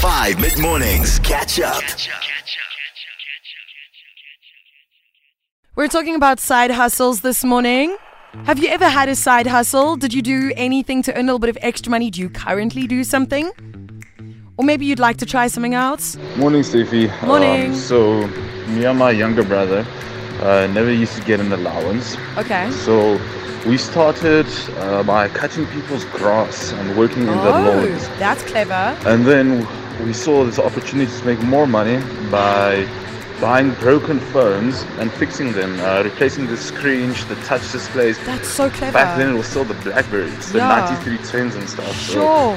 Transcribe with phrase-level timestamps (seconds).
[0.00, 1.18] 5 mid mornings.
[1.20, 1.82] Catch up.
[5.76, 7.96] We're talking about side hustles this morning.
[8.44, 9.96] Have you ever had a side hustle?
[9.96, 12.10] Did you do anything to earn a little bit of extra money?
[12.10, 13.50] Do you currently do something?
[14.56, 16.16] Or maybe you'd like to try something else?
[16.36, 17.10] Morning, Steffi.
[17.26, 17.70] Morning.
[17.72, 18.26] Um, so,
[18.68, 19.86] me and my younger brother
[20.40, 22.16] uh, never used to get an allowance.
[22.36, 22.70] Okay.
[22.70, 23.20] So,
[23.66, 24.46] we started
[24.78, 28.08] uh, by cutting people's grass and working in the Oh, lawns.
[28.18, 28.96] that's clever.
[29.04, 29.66] And then
[30.04, 31.98] we saw this opportunity to make more money
[32.30, 32.86] by
[33.40, 38.18] buying broken phones and fixing them, uh, replacing the screens, the touch displays.
[38.26, 38.92] That's so clever.
[38.92, 40.68] Back then, it was still the Blackberries, the Yeah.
[40.68, 41.94] 9310s and stuff.
[42.02, 42.56] So Sure.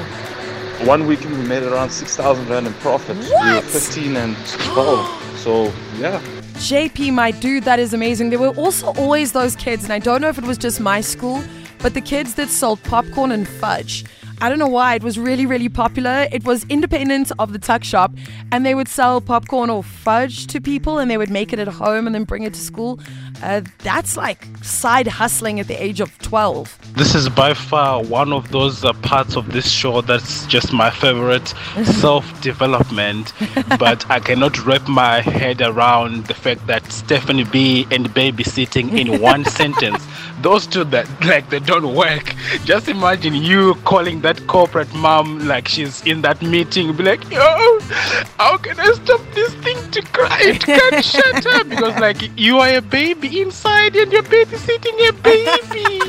[0.86, 3.16] one weekend we made around 6,000 Rand in profit.
[3.16, 3.64] We were What?
[3.64, 4.36] 15 and
[4.74, 5.08] 12.
[5.42, 6.20] so, yeah.
[6.58, 8.30] JP, my dude, that is amazing.
[8.30, 11.00] There were also always those kids, and I don't know if it was just my
[11.00, 11.42] school,
[11.78, 14.04] but the kids that sold popcorn and fudge.
[14.40, 14.94] I don't know why.
[14.94, 16.26] It was really, really popular.
[16.32, 18.12] It was independent of the tuck shop,
[18.52, 21.68] and they would sell popcorn or fudge to people, and they would make it at
[21.68, 23.00] home and then bring it to school.
[23.42, 26.94] Uh, that's like side hustling at the age of 12.
[26.96, 30.90] This is by far one of those uh, parts of this show that's just my
[30.90, 31.48] favorite
[31.84, 33.32] self development.
[33.78, 39.20] but I cannot wrap my head around the fact that Stephanie Be and babysitting in
[39.20, 40.06] one sentence.
[40.40, 42.34] Those two that like they don't work.
[42.64, 47.78] Just imagine you calling that corporate mom like she's in that meeting, be like, yo,
[48.38, 50.38] how can I stop this thing to cry?
[50.40, 55.12] It can't shut up because like you are a baby inside and you're babysitting a
[55.12, 56.00] baby.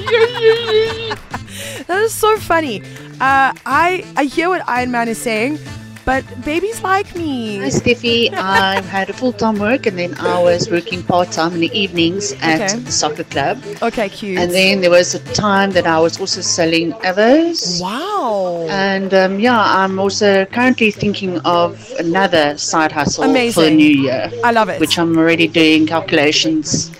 [1.87, 2.81] That is so funny.
[3.19, 5.59] Uh, I I hear what Iron Man is saying,
[6.05, 7.57] but babies like me.
[7.57, 8.31] Hi, Steffi.
[8.33, 11.71] I've had a full time work and then I was working part time in the
[11.77, 12.79] evenings at Okay.
[12.79, 13.61] the soccer club.
[13.81, 14.37] Okay, cute.
[14.37, 17.81] And then there was a time that I was also selling Avos.
[17.81, 18.67] wow.
[18.69, 24.31] And um, yeah, I'm also currently thinking of another side hustle for the new year,
[24.43, 24.79] I love it.
[24.79, 26.91] which I'm already doing calculations.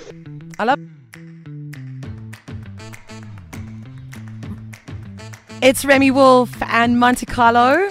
[0.58, 0.80] I love.
[5.62, 7.90] It's Remi Wolf and Monte Carlo.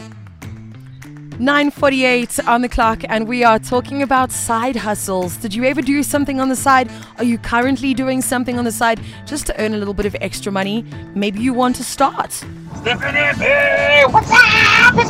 [1.39, 5.37] 9:48 on the clock, and we are talking about side hustles.
[5.37, 6.89] Did you ever do something on the side?
[7.19, 10.15] Are you currently doing something on the side just to earn a little bit of
[10.21, 10.85] extra money?
[11.15, 12.45] Maybe you want to start.
[12.85, 14.13] Definitely.
[14.13, 14.95] What's up?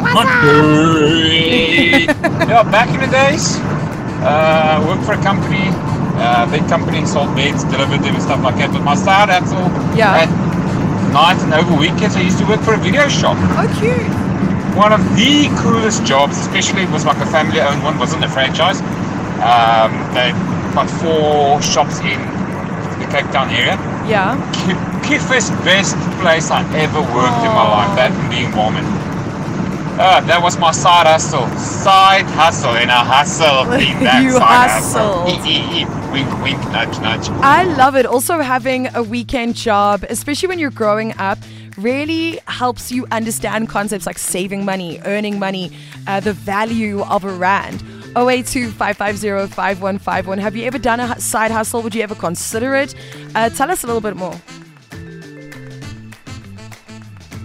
[2.49, 3.57] Yeah, back in the days,
[4.23, 5.65] uh, I worked for a company,
[6.21, 8.73] uh, big company, sold beds, delivered them and stuff like that.
[8.73, 10.23] But my side hustle Yeah.
[10.25, 10.29] at
[11.13, 13.37] night and over weekends, I used to work for a video shop.
[13.41, 14.24] Oh, cute.
[14.77, 18.81] One of the coolest jobs, especially it was like a family-owned one, wasn't a franchise.
[19.39, 20.33] Um, they
[20.75, 22.19] got four shops in
[22.99, 23.77] the Cape Town area.
[24.09, 24.35] Yeah.
[25.05, 28.85] Kiffest best place I ever worked in my life, that being Mormon.
[29.97, 31.47] Uh, that was my side hustle.
[31.57, 33.65] Side hustle and a hustle.
[34.25, 35.29] You hustle.
[35.29, 35.85] E, e, e.
[36.11, 37.29] Wink, wink, nudge, nudge.
[37.43, 38.07] I love it.
[38.07, 41.39] Also, having a weekend job, especially when you're growing up,
[41.77, 45.77] really helps you understand concepts like saving money, earning money,
[46.07, 47.83] uh, the value of a rand.
[48.17, 50.39] 082 550 5151.
[50.39, 51.83] Have you ever done a side hustle?
[51.83, 52.95] Would you ever consider it?
[53.35, 54.41] Uh, tell us a little bit more.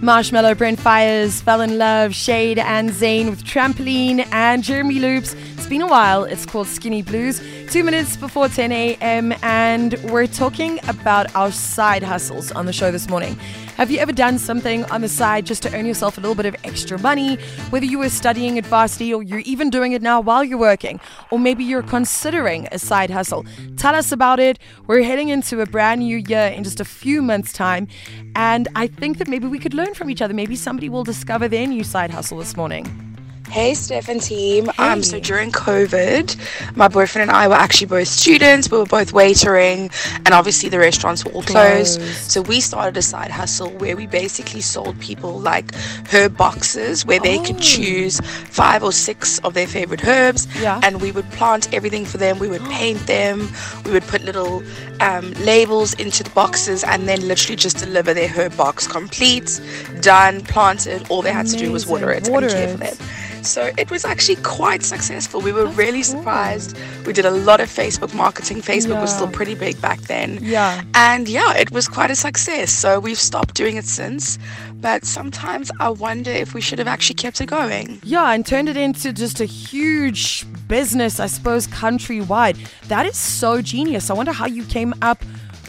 [0.00, 5.34] Marshmello, Brent Faiyaz, Fell in Love, Shaed, and Zayn with Trampoline and Jeremy Loops.
[5.70, 6.24] Been a while.
[6.24, 7.40] It's called Skinny Blues.
[7.70, 9.32] Two minutes before 10 a.m.
[9.40, 13.36] And we're talking about our side hustles on the show this morning.
[13.76, 16.46] Have you ever done something on the side just to earn yourself a little bit
[16.46, 17.36] of extra money?
[17.70, 20.98] Whether you were studying at varsity or you're even doing it now while you're working,
[21.30, 23.46] or maybe you're considering a side hustle.
[23.76, 24.58] Tell us about it.
[24.88, 27.86] We're heading into a brand new year in just a few months' time.
[28.34, 30.34] And I think that maybe we could learn from each other.
[30.34, 33.09] Maybe somebody will discover their new side hustle this morning.
[33.50, 34.70] Hey, Steph and team.
[34.78, 38.70] Um, so during COVID, my boyfriend and I were actually both students.
[38.70, 39.90] We were both waitering,
[40.24, 41.98] and obviously the restaurants were all closed.
[41.98, 42.30] Closed.
[42.30, 45.74] So we started a side hustle where we basically sold people like
[46.12, 47.60] herb boxes where they could Oh.
[47.60, 50.78] choose five or six of their favorite herbs, Yeah.
[50.84, 52.38] and we would plant everything for them.
[52.38, 53.50] We would paint them.
[53.84, 54.62] We would put little
[55.00, 59.60] um, labels into the boxes, and then literally just deliver their herb box complete,
[60.02, 61.04] done, planted.
[61.08, 62.32] All they had to do was water it Amazing.
[62.34, 62.70] Water and care it.
[62.70, 63.06] for them.
[63.46, 65.40] So it was actually quite successful.
[65.40, 66.18] We were That's really cool.
[66.18, 66.76] surprised.
[67.06, 68.60] We did a lot of Facebook marketing.
[68.62, 70.38] Facebook was still pretty big back then.
[70.42, 70.82] Yeah.
[70.94, 72.70] And yeah, it was quite a success.
[72.70, 74.38] So we've stopped doing it since.
[74.80, 78.00] But sometimes I wonder if we should have actually kept it going.
[78.02, 82.56] Yeah, and turned it into just a huge business, I suppose, countrywide.
[82.88, 84.08] That is so genius.
[84.08, 85.22] I wonder how you came up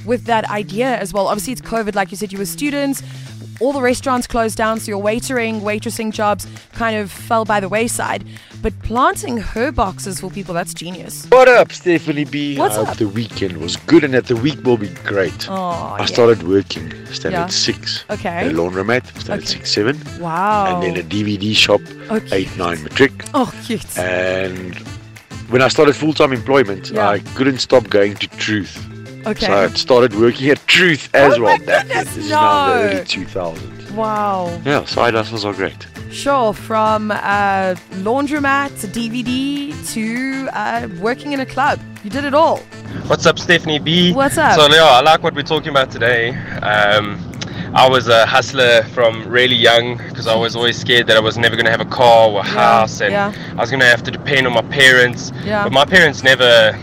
[0.05, 1.27] with that idea as well.
[1.27, 3.03] Obviously, it's COVID, like you said, you were students.
[3.61, 7.69] All the restaurants closed down, so your waitering, waitressing jobs kind of fell by the
[7.69, 8.23] wayside.
[8.63, 11.27] But planting her boxes for people, that's genius.
[11.29, 12.57] What up, Stephanie Be?
[12.57, 12.97] What's I hope up?
[12.97, 15.47] the weekend was good and that the week will be great.
[15.47, 16.05] Oh, I yeah.
[16.05, 17.43] started working, started Yeah.
[17.43, 18.03] at 6.
[18.09, 18.47] Okay.
[18.47, 19.59] A laundromat, started Okay.
[19.59, 20.01] 6, 7.
[20.19, 20.73] Wow.
[20.73, 22.37] And then a DVD shop, Okay.
[22.37, 23.25] 8, 9 matric.
[23.35, 23.95] Oh, cute.
[23.99, 24.75] And
[25.51, 27.07] when I started full time employment, Yeah.
[27.09, 28.87] I couldn't stop going to Truth.
[29.25, 29.45] Okay.
[29.45, 31.57] So I started working at Truth as Oh well.
[31.57, 33.91] my That goodness, this is now the early 2000s.
[33.91, 34.59] Wow.
[34.65, 35.87] Yeah, side hustles are great.
[36.11, 41.79] Sure, from uh, laundromat to DVD to uh, working in a club.
[42.03, 42.57] You did it all.
[43.07, 44.11] What's up, Stephanie Be?
[44.11, 44.59] What's up?
[44.59, 46.29] So, yeah, I like what we're talking about today.
[46.61, 47.19] Um,
[47.73, 51.37] I was a hustler from really young because I was always scared that I was
[51.37, 53.33] never going to have a car or a house and yeah.
[53.51, 55.31] I was going to have to depend on my parents.
[55.45, 55.63] Yeah.
[55.63, 56.73] But my parents never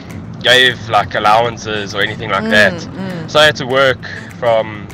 [0.43, 3.31] gave like allowances or anything like Mm, that.
[3.31, 3.99] So I had to work
[4.38, 4.87] from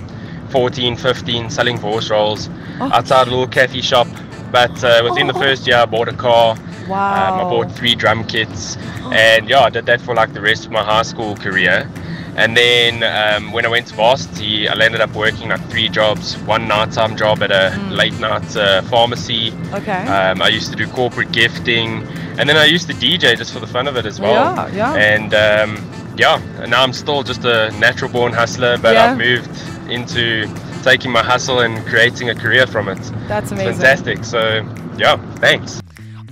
[0.50, 2.48] 14, 15 selling horse rolls
[2.80, 2.90] Oh.
[2.92, 4.06] outside a little cafe shop.
[4.50, 5.40] But uh, within the Oh.
[5.40, 6.56] first year, I bought a car.
[6.88, 7.34] Wow.
[7.34, 8.76] Um, I bought three drum kits,
[9.12, 11.88] and yeah, I did that for like the rest of my high school career.
[12.36, 16.36] And then um, when I went to varsity, I ended up working like three jobs.
[16.38, 17.96] One nighttime job at a Mm.
[17.96, 19.52] late night uh, pharmacy.
[19.72, 20.06] Okay.
[20.06, 22.06] Um, I used to do corporate gifting,
[22.38, 24.54] and then I used to DJ just for the fun of it as well.
[24.56, 24.94] Yeah, yeah.
[24.94, 29.12] And um, yeah, and now I'm still just a natural born hustler, but Yeah.
[29.12, 29.50] I've moved
[29.90, 30.48] into
[30.82, 32.98] taking my hustle and creating a career from it.
[33.28, 33.74] That's It's amazing.
[33.74, 34.24] fantastic.
[34.24, 34.66] So
[34.98, 35.80] yeah, thanks.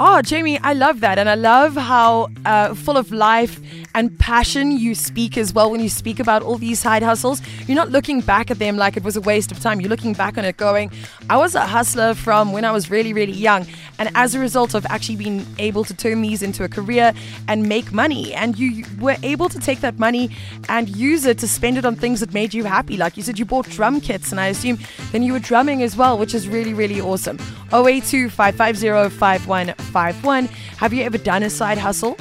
[0.01, 1.19] Oh, Jamie, I love that.
[1.19, 3.61] And I love how uh, full of life
[3.95, 7.43] and passion you speak as well when you speak about all these side hustles.
[7.67, 9.81] You're not looking back at them like it was a waste of time.
[9.81, 10.91] You're looking back on it going,
[11.29, 13.67] I was a hustler from when I was really, really young.
[13.99, 17.13] And as a result of actually being able to turn these into a career
[17.47, 20.31] and make money, and you were able to take that money
[20.71, 22.97] and use it to spend it on things that made you happy.
[22.97, 24.79] Like you said, you bought drum kits, and I assume
[25.13, 27.39] then you were drumming as well, which is really, really awesome.
[27.73, 30.47] 082 550 5151.
[30.77, 32.17] Have you ever done a side hustle?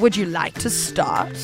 [0.00, 1.36] Would you like to start?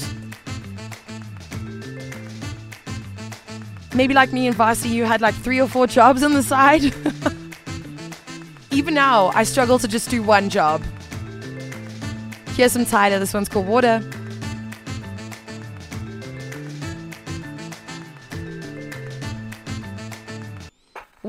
[3.95, 6.83] Maybe like me in varsity, you had like three or four jobs on the side.
[8.71, 10.83] Even now, I struggle to just do one job.
[12.55, 13.19] Here's some Tyla.
[13.19, 14.03] This one's called Water.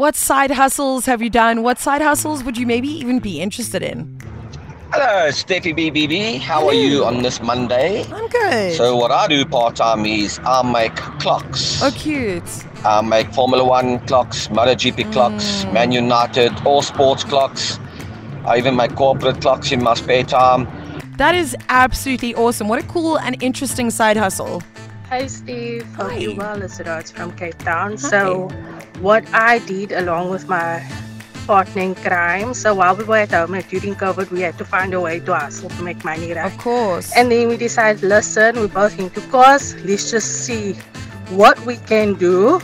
[0.01, 1.62] What side hustles have you done?
[1.62, 4.18] What side hustles would you maybe even be interested in?
[4.92, 6.39] Hello, Steffi BBB.
[6.39, 8.03] How are you on this Monday?
[8.12, 8.74] I'm good.
[8.74, 11.83] So, what I do part time is I make clocks.
[11.83, 12.42] oh, cute.
[12.83, 15.74] I make Formula One clocks, MotoGP clocks, Mm.
[15.74, 17.80] Man United, all sports clocks.
[18.44, 20.68] I even make corporate clocks in my spare time.
[21.18, 22.68] That is absolutely awesome.
[22.68, 24.63] What a cool and interesting side hustle.
[25.09, 25.86] Hi, Steve.
[25.97, 26.04] Hi.
[26.04, 26.18] Hope Hi.
[26.18, 26.62] you well.
[26.63, 28.00] It's Raj from Cape Town.
[28.00, 28.50] So,
[29.01, 30.86] what I did along with my
[31.48, 34.65] partner in crime, so while we were at home and during COVID, we had to
[34.65, 36.45] find a way to hustle to make money, right?
[36.45, 37.12] Of course.
[37.18, 39.75] And then we decided, listen, we're both into cars.
[39.83, 40.74] Let's just see
[41.31, 42.59] what we can do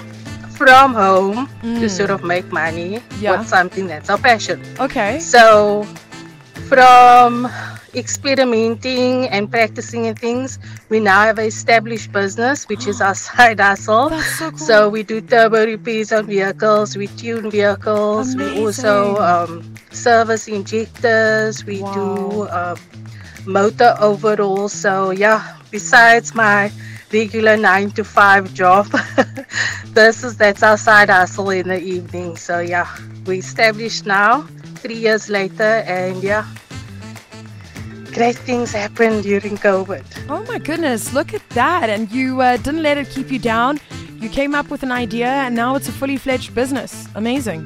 [0.57, 1.89] from home to Mm.
[1.89, 3.37] sort of make money Yeah.
[3.37, 4.61] with something that's our passion.
[4.79, 5.19] Okay.
[5.19, 5.85] So,
[6.69, 7.49] from
[7.97, 10.59] experimenting and practicing and things,
[10.89, 14.09] we now have an established business, which is our side hustle.
[14.09, 14.59] So cool.
[14.59, 21.65] So we do turbo repairs on vehicles, we tune vehicles, we also um, service injectors,
[21.65, 22.77] we do um,
[23.45, 24.73] motor overhauls.
[24.73, 26.71] So yeah, besides my
[27.11, 28.87] regular nine to five job,
[29.87, 32.37] this is that's our side hustle in the evening.
[32.37, 32.87] So yeah,
[33.25, 34.43] we established now,
[34.75, 36.45] three years later, and yeah.
[38.17, 40.03] Great things happened during COVID.
[40.27, 41.87] Oh my goodness, look at that.
[41.87, 43.79] And you uh, didn't let it keep you down.
[44.19, 47.07] You came up with an idea and now it's a fully fledged business.
[47.13, 47.65] Amazing.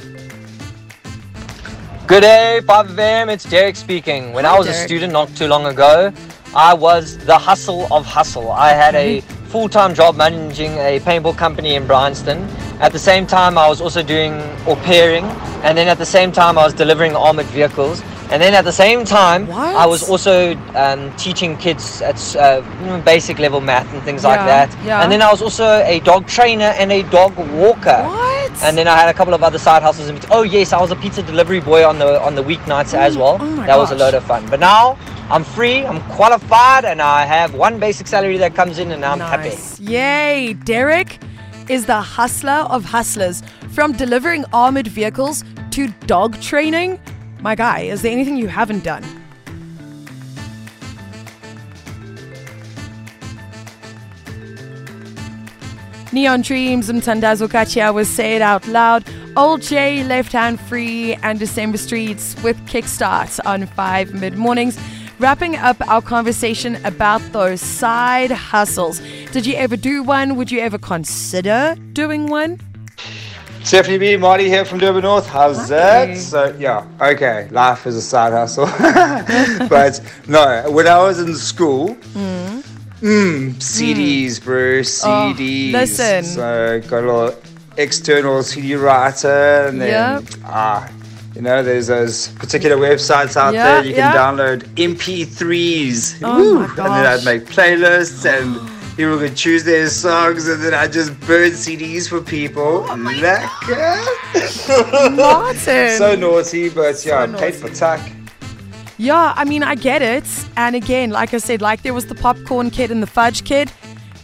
[2.05, 3.29] Good day, 5 AM.
[3.29, 4.33] It's Derek speaking.
[4.33, 6.11] When Hi, I was a student not too long ago,
[6.53, 8.51] I was the hustle of hustle.
[8.51, 12.43] I had a full time job managing a paintball company in Bryanston.
[12.81, 14.33] At the same time, I was also doing
[14.67, 15.23] au pairing,
[15.63, 18.03] and then at the same time, I was delivering armored vehicles.
[18.31, 22.61] And then at the same time, I was also um, teaching kids at uh,
[23.03, 24.73] basic level math and things like that.
[24.85, 25.03] yeah.
[25.03, 28.03] And then I was also a dog trainer and a dog walker.
[28.03, 28.63] What?
[28.63, 30.07] And then I had a couple of other side hustles.
[30.07, 30.31] In between.
[30.33, 33.37] Oh yes, I was a pizza delivery boy on the on the weeknights as well.
[33.39, 33.99] oh my that was a gosh.
[34.01, 34.45] load of fun.
[34.49, 34.97] But now
[35.29, 39.19] I'm free, I'm qualified, and I have one basic salary that comes in, and I'm
[39.19, 39.49] happy.
[39.49, 39.79] Nice.
[39.79, 40.53] Yay.
[40.65, 41.19] Derek
[41.69, 43.41] is the hustler of hustlers.
[43.69, 46.99] From delivering armored vehicles to dog training.
[47.41, 49.03] My guy, is there anything you haven't done?
[56.13, 59.05] Neon Dreams, Mthandazo Gatya was Say It Out Loud
[59.35, 64.79] alt-J, Left Hand Free, and December Streets with Kickstart on 5 mid mornings.
[65.19, 68.99] Wrapping up our conversation about those side hustles.
[69.31, 70.35] Did you ever do one?
[70.35, 72.59] Would you ever consider doing one?
[73.63, 75.27] Stephanie Be, Marty here from Durban North.
[75.27, 76.17] How's that?
[76.17, 77.47] So yeah, okay.
[77.51, 78.65] Life is a side hustle,
[79.69, 80.69] but no.
[80.71, 82.63] When I was in school, Mm.
[83.01, 85.71] mm, CDs, bro, CDs.
[85.73, 86.23] listen.
[86.23, 87.35] So got a little
[87.77, 90.23] external CD writer, and then Yep.
[90.45, 90.89] ah,
[91.35, 94.13] you know, there's those particular websites out Yeah, there you can yeah.
[94.15, 96.19] download MP3s.
[96.23, 96.63] Oh Woo.
[96.63, 97.05] And then.
[97.05, 98.59] I'd make playlists and.
[98.97, 102.85] People could choose their songs, and then I just burn CDs for people.
[102.87, 103.97] Oh Lekker.
[105.15, 105.97] Martin.
[105.97, 108.01] so naughty, but yeah, paid for tuck.
[108.97, 110.25] Yeah, I mean, I get it.
[110.57, 113.71] And again, like I said, like there was the popcorn kid and the fudge kid,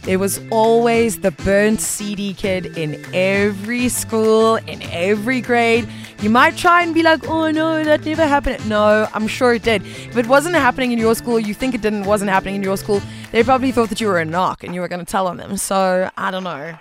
[0.02, 5.86] there was always the burnt CD kid in every school, in every grade.
[6.20, 8.68] You might try and be like, oh no, that never happened.
[8.68, 9.86] No, I'm sure it did.
[9.86, 12.76] If it wasn't happening in your school, you think it didn't, wasn't happening in your
[12.76, 15.28] school, they probably thought that you were a knock and you were going to tell
[15.28, 15.56] on them.
[15.56, 16.76] So I don't know.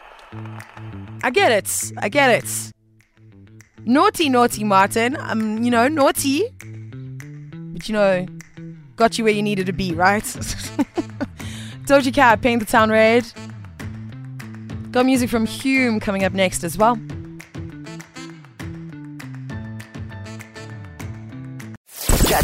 [1.24, 1.92] I get it.
[1.98, 2.74] I get it.
[3.86, 5.16] Naughty, naughty, Martin.
[5.20, 6.52] Um, you know, naughty
[7.78, 8.26] but you know,
[8.96, 10.24] got you where you needed to be, right?
[11.86, 13.32] Doja Cat, Paint the Town Red.
[14.90, 17.00] Got music from Hume coming up next as well.